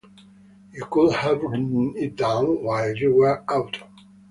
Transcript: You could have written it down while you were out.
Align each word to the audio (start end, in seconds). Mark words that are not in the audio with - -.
You 0.71 0.85
could 0.89 1.13
have 1.13 1.43
written 1.43 1.93
it 1.95 2.15
down 2.15 2.63
while 2.63 2.91
you 2.95 3.13
were 3.13 3.43
out. 3.47 3.77